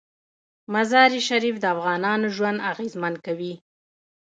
مزارشریف 0.73 1.55
د 1.59 1.65
افغانانو 1.75 2.27
ژوند 2.35 2.63
اغېزمن 2.71 3.13
کوي. 3.25 3.53